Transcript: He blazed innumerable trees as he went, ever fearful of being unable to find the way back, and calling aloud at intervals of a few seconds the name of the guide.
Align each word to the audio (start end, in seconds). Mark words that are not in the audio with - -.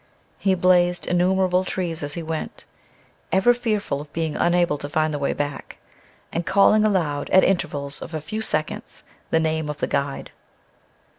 He 0.39 0.55
blazed 0.55 1.05
innumerable 1.05 1.63
trees 1.63 2.01
as 2.01 2.15
he 2.15 2.23
went, 2.23 2.65
ever 3.31 3.53
fearful 3.53 4.01
of 4.01 4.11
being 4.13 4.35
unable 4.35 4.79
to 4.79 4.89
find 4.89 5.13
the 5.13 5.19
way 5.19 5.31
back, 5.31 5.77
and 6.33 6.43
calling 6.43 6.83
aloud 6.83 7.29
at 7.29 7.43
intervals 7.43 8.01
of 8.01 8.15
a 8.15 8.19
few 8.19 8.41
seconds 8.41 9.03
the 9.29 9.39
name 9.39 9.69
of 9.69 9.77
the 9.77 9.85
guide. 9.85 10.31